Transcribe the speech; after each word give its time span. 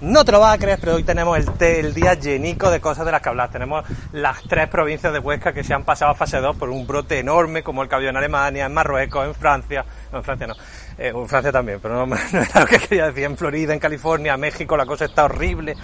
No 0.00 0.24
te 0.24 0.32
lo 0.32 0.40
vas 0.40 0.54
a 0.54 0.58
creer, 0.58 0.78
pero 0.80 0.94
hoy 0.94 1.04
tenemos 1.04 1.38
el, 1.38 1.48
el, 1.60 1.94
día 1.94 2.14
llenico 2.14 2.70
de 2.70 2.80
cosas 2.80 3.04
de 3.04 3.12
las 3.12 3.20
que 3.20 3.28
hablar. 3.28 3.50
Tenemos 3.50 3.84
las 4.12 4.42
tres 4.42 4.68
provincias 4.68 5.12
de 5.12 5.18
Huesca 5.18 5.52
que 5.52 5.64
se 5.64 5.74
han 5.74 5.84
pasado 5.84 6.12
a 6.12 6.14
fase 6.14 6.38
2 6.38 6.56
por 6.56 6.70
un 6.70 6.86
brote 6.86 7.18
enorme, 7.18 7.62
como 7.62 7.82
el 7.82 7.88
que 7.88 7.94
había 7.94 8.10
en 8.10 8.16
Alemania, 8.16 8.66
en 8.66 8.74
Marruecos, 8.74 9.26
en 9.26 9.34
Francia. 9.34 9.84
No, 10.12 10.18
en 10.18 10.24
Francia 10.24 10.46
no. 10.46 10.54
Eh, 10.98 11.12
en 11.14 11.28
Francia 11.28 11.52
también, 11.52 11.80
pero 11.80 12.06
no, 12.06 12.16
era 12.16 12.60
lo 12.60 12.66
que 12.66 12.78
quería 12.78 13.06
decir. 13.06 13.24
En 13.24 13.36
Florida, 13.36 13.72
en 13.72 13.78
California, 13.78 14.36
México, 14.36 14.76
la 14.76 14.86
cosa 14.86 15.04
está 15.06 15.24
horrible. 15.24 15.74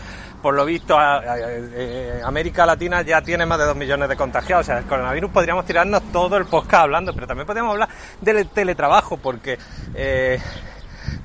Por 0.42 0.54
lo 0.54 0.64
visto, 0.64 0.96
eh, 1.00 2.20
América 2.24 2.66
Latina 2.66 3.02
ya 3.02 3.20
tiene 3.22 3.46
más 3.46 3.58
de 3.58 3.64
2 3.64 3.76
millones 3.76 4.08
de 4.08 4.16
contagiados. 4.16 4.64
O 4.64 4.66
sea, 4.66 4.78
el 4.78 4.84
coronavirus 4.84 5.30
podríamos 5.30 5.64
tirarnos 5.64 6.02
todo 6.12 6.36
el 6.36 6.46
podcast 6.46 6.84
hablando, 6.84 7.12
pero 7.12 7.26
también 7.26 7.46
podríamos 7.46 7.72
hablar 7.72 7.88
del 8.20 8.48
teletrabajo, 8.48 9.16
porque... 9.16 9.58
Eh, 9.94 10.38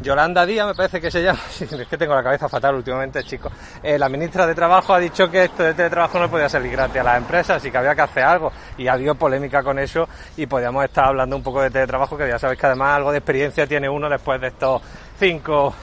Yolanda 0.01 0.45
Díaz, 0.45 0.67
me 0.67 0.75
parece 0.75 0.99
que 0.99 1.11
se 1.11 1.23
llama, 1.23 1.39
es 1.59 1.87
que 1.87 1.97
tengo 1.97 2.15
la 2.15 2.23
cabeza 2.23 2.49
fatal 2.49 2.75
últimamente, 2.75 3.23
chicos. 3.23 3.51
Eh, 3.83 3.97
la 3.97 4.09
ministra 4.09 4.47
de 4.47 4.55
Trabajo 4.55 4.93
ha 4.93 4.99
dicho 4.99 5.29
que 5.29 5.45
esto 5.45 5.63
de 5.63 5.73
teletrabajo 5.73 6.19
no 6.19 6.29
podía 6.29 6.49
salir 6.49 6.71
gratis 6.71 7.01
a 7.01 7.03
las 7.03 7.17
empresas 7.17 7.63
y 7.65 7.71
que 7.71 7.77
había 7.77 7.95
que 7.95 8.01
hacer 8.01 8.23
algo. 8.23 8.51
Y 8.77 8.87
ha 8.87 8.93
habido 8.93 9.15
polémica 9.15 9.63
con 9.63 9.77
eso 9.79 10.07
y 10.37 10.45
podíamos 10.47 10.83
estar 10.85 11.05
hablando 11.05 11.35
un 11.35 11.43
poco 11.43 11.61
de 11.61 11.69
teletrabajo, 11.69 12.17
que 12.17 12.27
ya 12.27 12.39
sabéis 12.39 12.59
que 12.59 12.65
además 12.65 12.95
algo 12.95 13.11
de 13.11 13.19
experiencia 13.19 13.67
tiene 13.67 13.89
uno 13.89 14.09
después 14.09 14.41
de 14.41 14.47
estos 14.47 14.81
cinco 15.19 15.73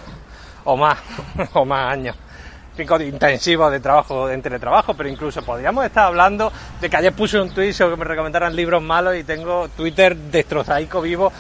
o 0.65 0.77
más, 0.77 0.99
o 1.55 1.65
más 1.65 1.93
años 1.93 2.17
intensivos 3.01 3.73
de 3.73 3.81
trabajo 3.81 4.31
en 4.31 4.41
teletrabajo, 4.43 4.95
pero 4.95 5.09
incluso 5.09 5.43
podríamos 5.43 5.85
estar 5.85 6.05
hablando 6.05 6.53
de 6.81 6.89
que 6.89 6.97
ayer 6.97 7.13
puse 7.13 7.41
un 7.41 7.51
tweet 7.51 7.73
sobre 7.73 7.95
que 7.95 7.99
me 7.99 8.05
recomendaran 8.05 8.55
libros 8.55 8.83
malos 8.83 9.17
y 9.17 9.25
tengo 9.25 9.69
Twitter 9.69 10.17
destrozaico 10.17 11.01
vivo 11.01 11.33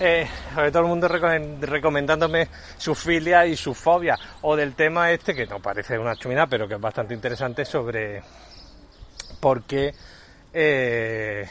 eh, 0.00 0.26
todo 0.72 0.80
el 0.80 0.88
mundo 0.88 1.08
recomendándome 1.08 2.48
su 2.76 2.94
filia 2.94 3.46
y 3.46 3.56
su 3.56 3.74
fobia, 3.74 4.18
o 4.42 4.56
del 4.56 4.74
tema 4.74 5.10
este, 5.10 5.34
que 5.34 5.46
no 5.46 5.60
parece 5.60 5.98
una 5.98 6.16
chumina, 6.16 6.46
pero 6.46 6.66
que 6.66 6.74
es 6.74 6.80
bastante 6.80 7.14
interesante, 7.14 7.64
sobre 7.64 8.22
por 9.40 9.62
qué, 9.64 9.94
eh, 10.52 11.46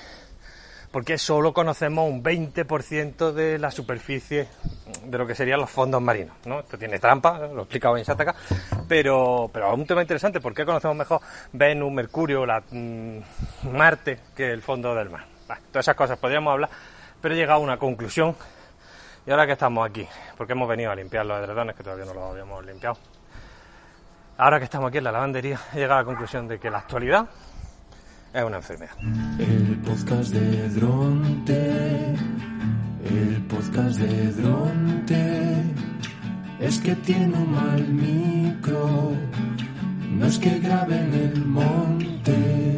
por 0.92 1.06
qué 1.06 1.18
solo 1.18 1.54
conocemos 1.54 2.10
un 2.10 2.24
20% 2.24 3.32
de 3.32 3.60
la 3.60 3.72
superficie 3.72 4.48
de 5.06 5.18
lo 5.18 5.26
que 5.26 5.36
serían 5.36 5.60
los 5.60 5.70
fondos 5.70 6.02
marinos. 6.02 6.36
¿no? 6.46 6.60
Esto 6.60 6.78
tiene 6.78 7.00
trampa, 7.00 7.38
lo 7.40 7.60
he 7.60 7.64
explicado 7.64 7.98
en 7.98 8.04
Shataka, 8.04 8.36
pero, 8.88 9.50
pero 9.54 9.74
un 9.74 9.86
tema 9.86 10.02
interesante, 10.02 10.42
¿por 10.42 10.54
qué 10.54 10.66
conocemos 10.66 10.98
mejor 10.98 11.22
Venus, 11.52 11.92
Mercurio, 11.92 12.46
la, 12.46 12.62
mm, 12.70 13.20
Marte 13.72 14.20
que 14.36 14.52
el 14.52 14.62
fondo 14.62 14.94
del 14.96 15.10
mar? 15.10 15.26
Bueno, 15.48 15.62
todas 15.72 15.86
esas 15.86 15.96
cosas 15.96 16.18
podríamos 16.18 16.52
hablar 16.52 16.70
pero 17.24 17.36
he 17.36 17.38
llegado 17.38 17.62
a 17.62 17.64
una 17.64 17.78
conclusión 17.78 18.36
y 19.26 19.32
ahora 19.32 19.46
que 19.46 19.54
estamos 19.54 19.90
aquí, 19.90 20.06
porque 20.36 20.52
hemos 20.52 20.68
venido 20.68 20.92
a 20.92 20.96
limpiar 20.96 21.26
los 21.26 21.40
edredones 21.40 21.74
que 21.74 21.82
todavía 21.82 22.04
no 22.04 22.14
los 22.14 22.32
habíamos 22.32 22.66
limpiado, 22.66 22.98
ahora 24.38 24.60
que 24.60 24.66
estamos 24.66 24.90
aquí 24.90 24.98
en 24.98 25.06
la 25.06 25.14
lavandería, 25.14 25.58
he 25.72 25.78
llegado 25.78 25.94
a 25.94 26.02
la 26.02 26.06
conclusión 26.06 26.50
de 26.50 26.60
que 26.60 26.70
la 26.70 26.80
actualidad 26.80 27.30
es 28.34 28.44
una 28.44 28.58
enfermedad. 28.58 28.98
El 29.40 29.82
podcast 29.86 30.34
de 30.34 30.68
Dronte, 30.68 32.14
el 33.06 33.46
podcast 33.48 34.00
de 34.00 34.32
Dronte, 34.34 35.64
es 36.60 36.78
que 36.80 36.94
tiene 36.98 37.38
un 37.38 37.52
mal 37.54 37.88
micro, 37.88 39.14
no 40.10 40.26
es 40.26 40.38
que 40.40 40.60
grabe 40.60 40.98
en 40.98 41.14
el 41.14 41.46
monte. 41.46 42.73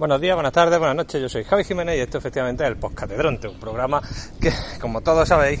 Buenos 0.00 0.18
días, 0.18 0.34
buenas 0.34 0.54
tardes, 0.54 0.78
buenas 0.78 0.96
noches. 0.96 1.20
Yo 1.20 1.28
soy 1.28 1.44
Javi 1.44 1.62
Jiménez 1.62 1.98
y 1.98 2.00
esto 2.00 2.16
efectivamente 2.16 2.64
es 2.64 2.70
el 2.70 2.78
Podcast 2.78 3.10
de 3.10 3.18
Dronte, 3.18 3.48
un 3.48 3.60
programa 3.60 4.00
que, 4.40 4.50
como 4.80 5.02
todos 5.02 5.28
sabéis, 5.28 5.60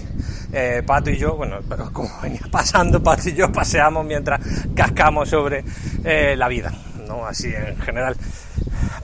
eh, 0.50 0.82
Pato 0.86 1.10
y 1.10 1.18
yo, 1.18 1.36
bueno, 1.36 1.58
pero 1.68 1.92
como 1.92 2.08
venía 2.22 2.40
pasando, 2.50 3.02
Pato 3.02 3.28
y 3.28 3.34
yo 3.34 3.52
paseamos 3.52 4.02
mientras 4.06 4.40
cascamos 4.74 5.28
sobre 5.28 5.62
eh, 6.04 6.36
la 6.38 6.48
vida, 6.48 6.72
¿no? 7.06 7.26
Así 7.26 7.52
en 7.54 7.78
general. 7.80 8.16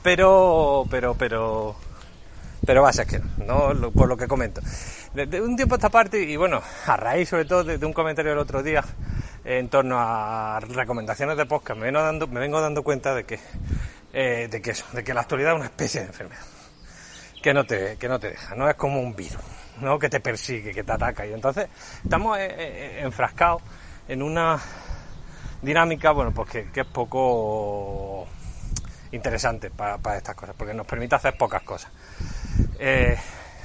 Pero, 0.03 0.87
pero, 0.91 1.13
pero, 1.13 1.77
pero 2.65 2.83
va 2.83 2.89
a 2.89 2.95
ser 2.95 3.07
que 3.07 3.21
no, 3.45 3.75
por 3.91 4.09
lo 4.09 4.17
que 4.17 4.27
comento. 4.27 4.63
Desde 5.13 5.43
un 5.43 5.55
tiempo 5.55 5.75
a 5.75 5.77
esta 5.77 5.91
parte, 5.91 6.19
y 6.19 6.37
bueno, 6.37 6.63
a 6.87 6.97
raíz 6.97 7.29
sobre 7.29 7.45
todo 7.45 7.63
de, 7.63 7.77
de 7.77 7.85
un 7.85 7.93
comentario 7.93 8.31
del 8.31 8.39
otro 8.39 8.63
día 8.63 8.83
en 9.45 9.69
torno 9.69 9.97
a 9.99 10.61
recomendaciones 10.61 11.37
de 11.37 11.45
podcast, 11.45 11.79
me 11.79 11.87
vengo 11.87 12.01
dando, 12.01 12.27
me 12.27 12.41
vengo 12.41 12.59
dando 12.59 12.83
cuenta 12.83 13.15
de 13.15 13.25
que 13.25 13.39
eh, 14.13 14.49
de 14.51 14.63
que 14.63 14.71
eso, 14.71 14.85
de 14.93 15.05
que 15.05 15.15
la 15.15 15.23
actualidad 15.23 15.53
es 15.53 15.57
una 15.57 15.67
especie 15.67 16.01
de 16.01 16.07
enfermedad 16.09 16.43
que 17.43 17.55
no 17.55 17.65
te, 17.65 17.97
que 17.97 18.09
no 18.09 18.19
te 18.19 18.31
deja, 18.31 18.55
no 18.57 18.69
es 18.69 18.75
como 18.75 19.01
un 19.01 19.15
virus, 19.15 19.39
¿no? 19.81 19.99
que 19.99 20.09
te 20.09 20.19
persigue, 20.19 20.73
que 20.73 20.83
te 20.83 20.93
ataca. 20.93 21.25
Y 21.27 21.33
entonces 21.33 21.69
estamos 22.03 22.39
eh, 22.39 22.49
eh, 22.49 23.01
enfrascados 23.03 23.63
en 24.09 24.23
una 24.23 24.59
dinámica, 25.63 26.11
bueno, 26.11 26.33
pues 26.33 26.51
que, 26.51 26.69
es 26.75 26.87
poco 26.87 28.27
interesante 29.13 29.71
para, 29.71 30.17
estas 30.17 30.35
cosas, 30.35 30.57
porque 30.59 30.75
nos 30.75 30.87
permite 30.87 31.15
hacer 31.15 31.37
pocas 31.37 31.63
cosas. 31.63 31.93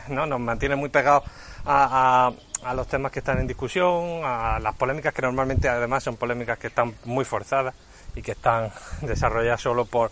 ¿no? 0.10 0.26
Nos 0.28 0.40
mantiene 0.40 0.76
muy 0.76 0.90
pegados 0.90 1.24
a, 1.66 2.32
a 2.64 2.74
los 2.74 2.88
temas 2.88 3.12
que 3.12 3.20
están 3.20 3.40
en 3.40 3.48
discusión, 3.48 4.22
a 4.24 4.60
las 4.60 4.76
polémicas 4.76 5.14
que 5.14 5.22
normalmente 5.24 5.68
además 5.68 6.04
son 6.04 6.18
polémicas 6.18 6.60
que 6.60 6.68
están 6.68 6.94
muy 7.06 7.26
forzadas 7.26 7.74
y 8.16 8.22
que 8.22 8.32
están 8.32 8.72
desarrolladas 9.02 9.62
solo 9.62 9.86
por 9.86 10.12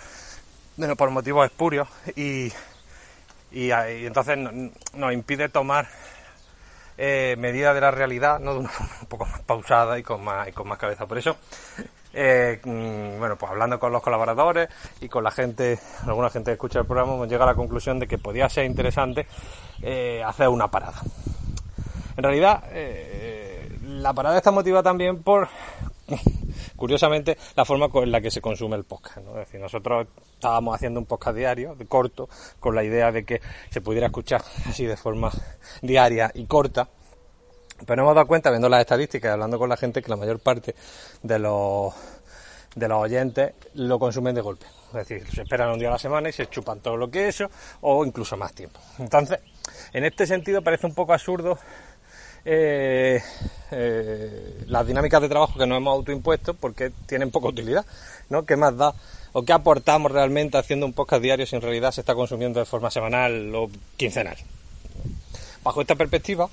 bueno, 0.78 0.96
por 0.96 1.10
motivos 1.10 1.46
espurios 1.46 1.88
y, 2.16 2.52
y, 3.52 3.72
y 3.72 4.06
entonces 4.06 4.38
nos 4.94 5.14
impide 5.14 5.50
tomar 5.50 5.88
eh, 7.02 7.38
medidas 7.38 7.74
de 7.74 7.80
la 7.80 7.92
realidad 7.92 8.42
¿no? 8.42 8.54
de 8.54 8.60
una 8.60 8.70
forma 8.70 8.94
un 9.02 9.08
poco 9.08 9.26
más 9.26 9.40
pausada 9.42 9.98
y 9.98 10.04
con 10.04 10.22
más, 10.22 10.50
y 10.50 10.52
con 10.52 10.68
más 10.68 10.78
cabeza. 10.78 11.06
Por 11.06 11.18
eso, 11.18 11.38
eh, 12.14 12.60
bueno, 12.64 13.38
pues 13.38 13.50
hablando 13.50 13.80
con 13.80 13.94
los 13.94 14.04
colaboradores 14.04 14.68
y 15.00 15.08
con 15.08 15.24
la 15.24 15.32
gente, 15.32 15.80
alguna 16.06 16.30
gente 16.30 16.52
que 16.52 16.56
escucha 16.56 16.80
el 16.80 16.86
programa, 16.86 17.14
hemos 17.14 17.30
llegado 17.30 17.50
a 17.50 17.54
la 17.54 17.56
conclusión 17.56 18.00
de 18.00 18.08
que 18.08 18.18
podía 18.18 18.50
ser 18.50 18.66
interesante 18.66 19.28
eh, 19.82 20.22
hacer 20.26 20.50
una 20.50 20.68
parada. 20.68 21.02
En 22.18 22.24
realidad, 22.24 22.66
la 23.82 24.14
parada 24.14 24.36
está 24.36 24.52
motivada 24.52 24.84
también 24.84 25.24
por 25.24 25.48
curiosamente, 26.80 27.38
la 27.56 27.66
forma 27.66 27.90
con 27.90 28.10
la 28.10 28.22
que 28.22 28.32
se 28.32 28.42
consume 28.42 28.78
el 28.78 28.86
podcast. 28.86 29.18
¿no? 29.18 29.32
Es 29.34 29.48
decir, 29.48 29.60
nosotros 29.60 30.08
estábamos 30.34 30.74
haciendo 30.74 31.00
un 31.00 31.06
podcast 31.06 31.38
diario, 31.38 31.76
de 31.76 31.86
corto, 31.86 32.30
con 32.60 32.74
la 32.74 32.84
idea 32.84 33.12
de 33.12 33.26
que 33.26 33.42
se 33.70 33.82
pudiera 33.82 34.08
escuchar 34.08 34.42
así 34.66 34.86
de 34.86 34.98
forma 34.98 35.32
diaria 35.82 36.32
y 36.34 36.46
corta. 36.46 36.90
Pero 37.86 38.02
hemos 38.02 38.16
dado 38.16 38.28
cuenta, 38.28 38.50
viendo 38.50 38.68
las 38.68 38.82
estadísticas 38.82 39.30
y 39.30 39.34
hablando 39.34 39.60
con 39.60 39.70
la 39.70 39.78
gente, 39.78 40.02
que 40.02 40.10
la 40.10 40.18
mayor 40.18 40.40
parte 40.40 40.76
de 41.22 41.40
los, 41.40 41.94
de 42.76 42.88
los 42.88 42.98
oyentes 42.98 43.54
lo 43.76 44.00
consumen 44.00 44.36
de 44.36 44.42
golpe. 44.42 44.66
Es 44.88 45.08
decir, 45.08 45.28
se 45.32 45.44
esperan 45.44 45.70
un 45.70 45.80
día 45.80 45.90
a 45.90 45.92
la 45.92 46.00
semana 46.00 46.30
y 46.30 46.34
se 46.34 46.48
chupan 46.48 46.80
todo 46.80 46.98
lo 46.98 47.10
que 47.10 47.28
es 47.28 47.36
eso, 47.36 47.50
o 47.82 48.04
incluso 48.04 48.36
más 48.36 48.54
tiempo. 48.54 48.80
Entonces, 48.98 49.40
en 49.94 50.04
este 50.04 50.26
sentido 50.26 50.62
parece 50.62 50.88
un 50.88 50.96
poco 50.96 51.14
absurdo 51.14 51.58
eh, 52.52 53.22
eh, 53.70 54.64
las 54.66 54.88
dinámicas 54.88 55.22
de 55.22 55.30
trabajo 55.30 55.60
que 55.60 55.68
nos 55.68 55.78
hemos 55.78 55.94
autoimpuesto 55.94 56.56
porque 56.56 56.92
tienen 57.06 57.30
poca 57.30 57.50
utilidad, 57.50 57.86
¿no? 58.30 58.44
¿Qué 58.44 58.56
más 58.56 58.76
da? 58.76 58.96
¿O 59.34 59.44
qué 59.44 59.54
aportamos 59.54 60.12
realmente 60.12 60.58
haciendo 60.58 60.88
un 60.88 60.94
podcast 60.94 61.22
diario 61.22 61.46
si 61.46 61.56
en 61.56 61.62
realidad 61.62 61.92
se 61.92 62.02
está 62.02 62.16
consumiendo 62.16 62.60
de 62.60 62.66
forma 62.66 62.90
semanal 62.90 63.54
o 63.54 63.70
quincenal? 63.98 64.38
Bajo 65.64 65.82
esta 65.82 65.96
perspectiva 65.96 66.50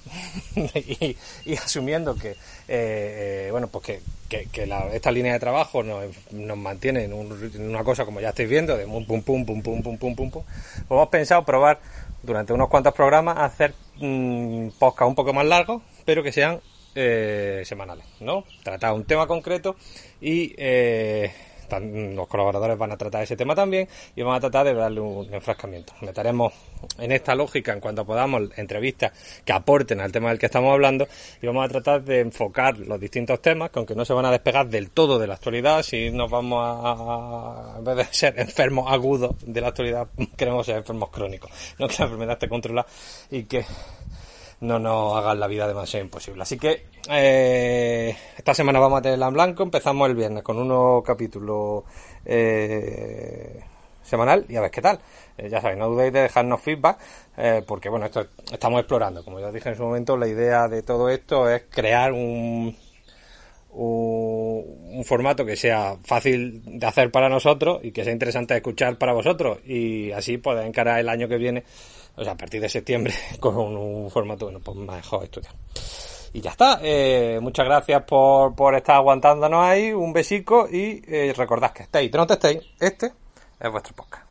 y, 0.56 1.16
asumiendo 1.56 2.16
que, 2.16 2.36
eh, 2.68 3.48
bueno, 3.50 3.68
pues 3.68 3.84
que, 3.84 4.00
que, 4.28 4.46
que 4.46 4.66
la, 4.66 4.92
esta 4.92 5.10
línea 5.10 5.32
de 5.32 5.38
trabajo 5.38 5.82
nos, 5.82 6.04
nos 6.32 6.56
mantiene 6.56 7.04
en, 7.04 7.12
un, 7.12 7.52
una 7.58 7.84
cosa 7.84 8.04
como 8.04 8.20
ya 8.20 8.30
estáis 8.30 8.48
viendo, 8.48 8.76
de 8.76 8.84
pum, 8.84 9.04
pum, 9.06 9.22
pum, 9.22 9.44
pum, 9.44 9.62
pum, 9.62 9.82
pum, 9.82 9.98
pum, 9.98 10.14
pum, 10.16 10.30
pum, 10.30 10.30
pues 10.30 10.44
hemos 10.90 11.08
pensado 11.08 11.44
probar 11.44 11.80
durante 12.22 12.52
unos 12.52 12.68
cuantos 12.68 12.92
programas 12.94 13.38
hacer 13.38 13.74
mmm, 14.00 14.68
podcast 14.78 15.08
un 15.08 15.14
poco 15.14 15.32
más 15.32 15.46
largos, 15.46 15.82
pero 16.04 16.22
que 16.22 16.32
sean 16.32 16.60
eh, 16.94 17.62
semanales, 17.64 18.06
¿no? 18.20 18.44
Tratar 18.62 18.92
un 18.94 19.04
tema 19.04 19.26
concreto 19.26 19.76
y 20.20 20.54
eh, 20.56 21.32
los 21.80 22.26
colaboradores 22.28 22.78
van 22.78 22.92
a 22.92 22.96
tratar 22.96 23.22
ese 23.22 23.36
tema 23.36 23.54
también 23.54 23.88
y 24.14 24.22
vamos 24.22 24.38
a 24.38 24.40
tratar 24.40 24.66
de 24.66 24.74
darle 24.74 25.00
un 25.00 25.32
enfrascamiento. 25.32 25.92
Meteremos 26.00 26.52
en 26.98 27.12
esta 27.12 27.34
lógica 27.34 27.72
en 27.72 27.80
cuanto 27.80 28.04
podamos 28.04 28.42
entrevistas 28.56 29.12
que 29.44 29.52
aporten 29.52 30.00
al 30.00 30.12
tema 30.12 30.30
del 30.30 30.38
que 30.38 30.46
estamos 30.46 30.72
hablando 30.72 31.06
y 31.40 31.46
vamos 31.46 31.64
a 31.64 31.68
tratar 31.68 32.02
de 32.02 32.20
enfocar 32.20 32.78
los 32.78 33.00
distintos 33.00 33.40
temas 33.40 33.70
que 33.70 33.78
aunque 33.78 33.94
no 33.94 34.04
se 34.04 34.12
van 34.12 34.26
a 34.26 34.30
despegar 34.30 34.68
del 34.68 34.90
todo 34.90 35.18
de 35.18 35.26
la 35.26 35.34
actualidad, 35.34 35.82
si 35.82 36.10
nos 36.10 36.30
vamos 36.30 36.60
a 36.62 37.76
en 37.78 37.84
vez 37.84 37.96
de 37.96 38.04
ser 38.10 38.38
enfermos 38.38 38.90
agudos 38.90 39.34
de 39.44 39.60
la 39.60 39.68
actualidad, 39.68 40.08
queremos 40.36 40.66
ser 40.66 40.76
enfermos 40.76 41.10
crónicos, 41.10 41.50
no 41.78 41.88
que 41.88 41.96
la 41.98 42.04
enfermedad 42.04 42.32
esté 42.34 42.48
controlada 42.48 42.86
y 43.30 43.44
que 43.44 43.64
no 44.60 44.78
nos 44.78 45.16
hagan 45.16 45.40
la 45.40 45.46
vida 45.46 45.66
demasiado 45.66 46.04
imposible. 46.04 46.42
Así 46.42 46.58
que 46.58 46.86
eh, 47.10 48.16
esta 48.36 48.54
semana 48.54 48.78
vamos 48.78 48.98
a 48.98 49.02
tenerla 49.02 49.28
en 49.28 49.34
blanco. 49.34 49.62
Empezamos 49.62 50.08
el 50.08 50.14
viernes 50.14 50.42
con 50.42 50.58
un 50.58 50.68
nuevo 50.68 51.02
capítulo 51.02 51.84
eh, 52.24 53.60
semanal 54.02 54.46
y 54.48 54.56
a 54.56 54.60
ver 54.60 54.70
qué 54.70 54.80
tal. 54.80 54.98
Eh, 55.36 55.48
ya 55.50 55.60
sabéis, 55.60 55.78
no 55.78 55.88
dudéis 55.88 56.12
de 56.12 56.22
dejarnos 56.22 56.60
feedback 56.60 56.98
eh, 57.36 57.62
porque 57.66 57.88
bueno, 57.88 58.06
esto 58.06 58.26
estamos 58.50 58.80
explorando. 58.80 59.24
Como 59.24 59.40
ya 59.40 59.50
dije 59.50 59.68
en 59.68 59.76
su 59.76 59.82
momento, 59.82 60.16
la 60.16 60.28
idea 60.28 60.68
de 60.68 60.82
todo 60.82 61.08
esto 61.10 61.50
es 61.50 61.64
crear 61.70 62.12
un, 62.12 62.74
un, 63.72 64.45
formato 65.04 65.44
que 65.44 65.56
sea 65.56 65.96
fácil 66.04 66.62
de 66.64 66.86
hacer 66.86 67.10
para 67.10 67.28
nosotros 67.28 67.80
y 67.82 67.92
que 67.92 68.04
sea 68.04 68.12
interesante 68.12 68.54
de 68.54 68.58
escuchar 68.58 68.98
para 68.98 69.12
vosotros 69.12 69.58
y 69.66 70.12
así 70.12 70.38
poder 70.38 70.66
encarar 70.66 70.98
el 71.00 71.08
año 71.08 71.28
que 71.28 71.36
viene, 71.36 71.64
o 72.16 72.24
sea, 72.24 72.32
a 72.32 72.36
partir 72.36 72.60
de 72.60 72.68
septiembre, 72.68 73.14
con 73.40 73.56
un, 73.56 74.10
formato, 74.10 74.46
bueno, 74.46 74.60
pues 74.60 74.76
mejor 74.76 75.24
estudiar. 75.24 75.54
Y 76.32 76.40
ya 76.40 76.50
está. 76.50 76.80
Eh, 76.82 77.38
muchas 77.40 77.64
gracias 77.64 78.02
por, 78.02 78.54
por 78.54 78.74
estar 78.74 78.96
aguantándonos 78.96 79.64
ahí. 79.64 79.92
Un 79.92 80.12
besico 80.12 80.68
y 80.70 81.02
eh, 81.06 81.32
recordad 81.34 81.72
que 81.72 81.84
estéis, 81.84 82.12
no 82.12 82.24
estéis, 82.24 82.60
este 82.78 83.12
es 83.58 83.70
vuestro 83.70 83.94
podcast. 83.94 84.24